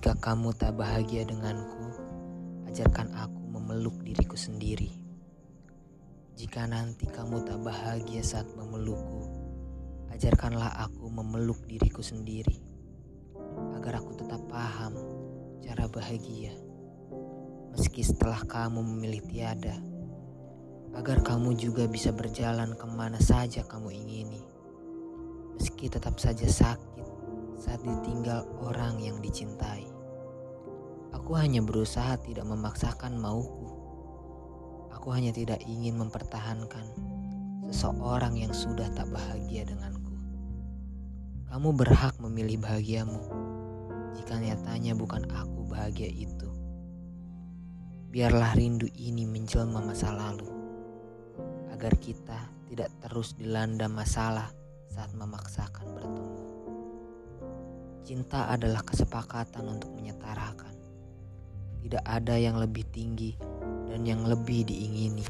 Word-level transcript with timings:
Jika 0.00 0.16
kamu 0.16 0.56
tak 0.56 0.80
bahagia 0.80 1.28
denganku, 1.28 1.92
ajarkan 2.64 3.12
aku 3.20 3.52
memeluk 3.52 4.00
diriku 4.00 4.32
sendiri. 4.32 4.88
Jika 6.40 6.64
nanti 6.64 7.04
kamu 7.04 7.44
tak 7.44 7.60
bahagia 7.60 8.24
saat 8.24 8.48
memelukku, 8.56 9.28
ajarkanlah 10.08 10.72
aku 10.88 11.04
memeluk 11.12 11.60
diriku 11.68 12.00
sendiri. 12.00 12.64
Agar 13.76 14.00
aku 14.00 14.16
tetap 14.16 14.40
paham 14.48 14.96
cara 15.60 15.84
bahagia. 15.84 16.56
Meski 17.76 18.00
setelah 18.00 18.40
kamu 18.48 18.80
memilih 18.80 19.20
tiada, 19.28 19.76
agar 20.96 21.20
kamu 21.20 21.60
juga 21.60 21.84
bisa 21.84 22.08
berjalan 22.08 22.72
ke 22.72 22.88
mana 22.88 23.20
saja 23.20 23.68
kamu 23.68 23.92
ingini. 23.92 24.40
Meski 25.60 25.92
tetap 25.92 26.16
saja 26.16 26.48
sakit 26.48 27.04
saat 27.60 27.84
ditinggal 27.84 28.48
orang 28.64 28.96
yang 29.04 29.20
dicintai. 29.20 29.89
Aku 31.20 31.36
hanya 31.36 31.60
berusaha 31.60 32.16
tidak 32.24 32.48
memaksakan 32.48 33.20
mauku. 33.20 33.68
Aku 34.88 35.12
hanya 35.12 35.36
tidak 35.36 35.60
ingin 35.68 36.00
mempertahankan 36.00 36.88
seseorang 37.68 38.40
yang 38.40 38.56
sudah 38.56 38.88
tak 38.96 39.04
bahagia 39.12 39.68
denganku. 39.68 40.16
Kamu 41.52 41.76
berhak 41.76 42.16
memilih 42.24 42.64
bahagiamu 42.64 43.20
jika 44.16 44.40
nyatanya 44.40 44.96
bukan 44.96 45.28
aku 45.28 45.68
bahagia 45.68 46.08
itu. 46.08 46.48
Biarlah 48.08 48.56
rindu 48.56 48.88
ini 48.96 49.28
menjelma 49.28 49.84
masa 49.84 50.16
lalu 50.16 50.48
agar 51.68 52.00
kita 52.00 52.48
tidak 52.72 52.88
terus 53.04 53.36
dilanda 53.36 53.92
masalah 53.92 54.48
saat 54.88 55.12
memaksakan 55.12 55.84
bertemu. 55.94 56.38
Cinta 58.08 58.48
adalah 58.50 58.80
kesepakatan 58.82 59.68
untuk 59.68 59.92
menyetarakan. 59.94 60.69
Tidak 61.80 62.04
ada 62.04 62.36
yang 62.36 62.60
lebih 62.60 62.84
tinggi 62.92 63.34
dan 63.88 64.04
yang 64.04 64.22
lebih 64.28 64.68
diingini. 64.68 65.24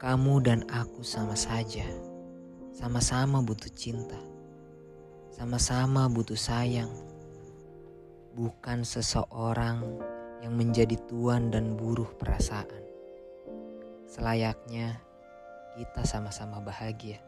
Kamu 0.00 0.40
dan 0.40 0.64
aku 0.72 1.04
sama 1.04 1.36
saja, 1.36 1.84
sama-sama 2.72 3.44
butuh 3.44 3.68
cinta, 3.76 4.16
sama-sama 5.28 6.08
butuh 6.08 6.40
sayang, 6.40 6.88
bukan 8.32 8.80
seseorang 8.80 9.84
yang 10.40 10.56
menjadi 10.56 10.96
tuan 11.04 11.52
dan 11.52 11.76
buruh 11.76 12.08
perasaan. 12.16 12.80
Selayaknya 14.08 14.96
kita 15.76 16.02
sama-sama 16.08 16.64
bahagia. 16.64 17.20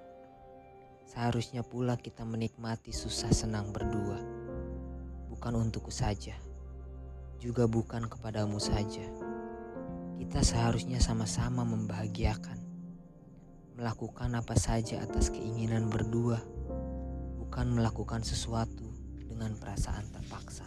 Seharusnya 1.05 1.61
pula 1.61 2.01
kita 2.01 2.25
menikmati 2.25 2.91
susah 2.91 3.29
senang 3.37 3.69
berdua. 3.69 4.42
Bukan 5.43 5.59
untukku 5.59 5.91
saja, 5.91 6.39
juga 7.43 7.67
bukan 7.67 8.07
kepadamu 8.07 8.63
saja. 8.63 9.03
Kita 10.15 10.39
seharusnya 10.39 11.03
sama-sama 11.03 11.67
membahagiakan. 11.67 12.63
Melakukan 13.75 14.39
apa 14.39 14.55
saja 14.55 15.03
atas 15.03 15.35
keinginan 15.35 15.91
berdua, 15.91 16.39
bukan 17.43 17.75
melakukan 17.75 18.23
sesuatu 18.23 18.87
dengan 19.19 19.59
perasaan 19.59 20.07
terpaksa. 20.15 20.63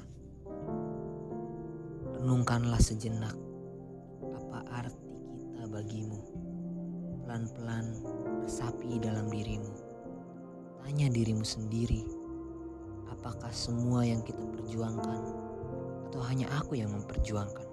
Renungkanlah 2.19 2.83
sejenak 2.83 3.31
apa 4.27 4.59
arti 4.75 5.07
kita 5.55 5.71
bagimu. 5.71 6.19
Pelan-pelan 7.23 7.95
resapi 8.43 8.99
dalam 8.99 9.31
dirimu 9.31 9.95
Tanya 10.83 11.07
dirimu 11.07 11.47
sendiri, 11.47 12.24
apakah 13.15 13.51
semua 13.55 14.03
yang 14.03 14.19
kita 14.21 14.43
perjuangkan 14.43 15.21
atau 16.11 16.21
hanya 16.27 16.51
aku 16.59 16.75
yang 16.75 16.91
memperjuangkan 16.91 17.67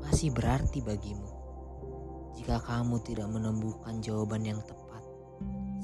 masih 0.00 0.32
berarti 0.32 0.80
bagimu? 0.80 1.28
Jika 2.32 2.64
kamu 2.64 3.04
tidak 3.04 3.28
menemukan 3.28 4.00
jawaban 4.00 4.48
yang 4.48 4.60
tepat, 4.64 5.04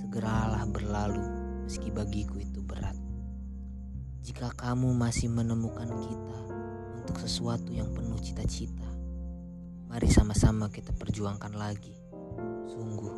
segeralah 0.00 0.64
berlalu 0.70 1.20
meski 1.68 1.92
bagiku 1.92 2.40
itu 2.40 2.64
berat. 2.64 2.96
Jika 4.24 4.56
kamu 4.56 4.96
masih 4.96 5.28
menemukan 5.28 5.92
kita 5.92 6.40
untuk 7.04 7.20
sesuatu 7.20 7.68
yang 7.68 7.92
penuh 7.92 8.16
cita-cita, 8.24 8.88
mari 9.92 10.08
sama-sama 10.08 10.72
kita 10.72 10.96
perjuangkan 10.96 11.52
lagi. 11.52 11.92
Sungguh, 12.70 13.12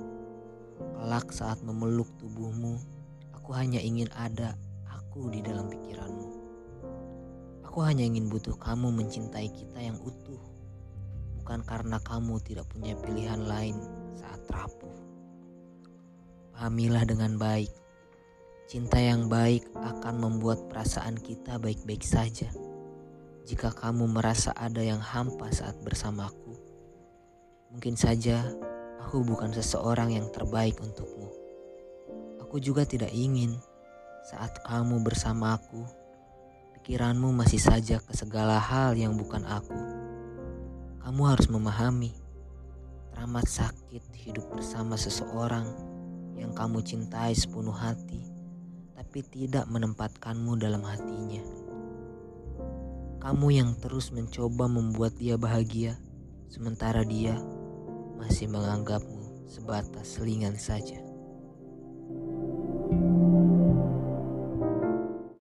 kelak 0.98 1.30
saat 1.30 1.62
memeluk 1.62 2.10
tubuhmu, 2.18 2.82
Aku 3.46 3.54
hanya 3.54 3.78
ingin 3.78 4.10
ada 4.10 4.58
aku 5.16 5.32
di 5.32 5.40
dalam 5.40 5.64
pikiranmu. 5.72 6.28
Aku 7.64 7.80
hanya 7.80 8.04
ingin 8.04 8.28
butuh 8.28 8.52
kamu 8.60 8.92
mencintai 8.92 9.48
kita 9.48 9.80
yang 9.80 9.96
utuh. 10.04 10.36
Bukan 11.40 11.64
karena 11.64 11.96
kamu 12.04 12.36
tidak 12.44 12.68
punya 12.68 12.92
pilihan 13.00 13.48
lain 13.48 13.80
saat 14.12 14.44
rapuh. 14.52 14.92
Pahamilah 16.52 17.08
dengan 17.08 17.40
baik. 17.40 17.72
Cinta 18.68 19.00
yang 19.00 19.32
baik 19.32 19.64
akan 19.72 20.20
membuat 20.20 20.68
perasaan 20.68 21.16
kita 21.16 21.56
baik-baik 21.56 22.04
saja. 22.04 22.52
Jika 23.48 23.72
kamu 23.72 24.12
merasa 24.12 24.52
ada 24.52 24.84
yang 24.84 25.00
hampa 25.00 25.48
saat 25.48 25.80
bersamaku, 25.80 26.60
mungkin 27.72 27.96
saja 27.96 28.44
aku 29.00 29.24
bukan 29.24 29.48
seseorang 29.56 30.12
yang 30.12 30.28
terbaik 30.28 30.76
untukmu. 30.76 31.32
Aku 32.44 32.60
juga 32.60 32.84
tidak 32.84 33.16
ingin 33.16 33.56
saat 34.26 34.58
kamu 34.66 35.06
bersama 35.06 35.54
aku, 35.54 35.86
pikiranmu 36.74 37.30
masih 37.30 37.62
saja 37.62 38.02
ke 38.02 38.10
segala 38.10 38.58
hal 38.58 38.98
yang 38.98 39.14
bukan 39.14 39.46
aku. 39.46 39.78
Kamu 40.98 41.22
harus 41.30 41.46
memahami, 41.46 42.10
teramat 43.14 43.46
sakit 43.46 44.02
hidup 44.18 44.50
bersama 44.50 44.98
seseorang 44.98 45.70
yang 46.34 46.50
kamu 46.58 46.82
cintai 46.82 47.38
sepenuh 47.38 47.70
hati, 47.70 48.26
tapi 48.98 49.22
tidak 49.22 49.70
menempatkanmu 49.70 50.58
dalam 50.58 50.82
hatinya. 50.82 51.46
Kamu 53.22 53.46
yang 53.54 53.78
terus 53.78 54.10
mencoba 54.10 54.66
membuat 54.66 55.14
dia 55.22 55.38
bahagia, 55.38 56.02
sementara 56.50 57.06
dia 57.06 57.38
masih 58.18 58.50
menganggapmu 58.50 59.46
sebatas 59.46 60.18
selingan 60.18 60.58
saja. 60.58 61.05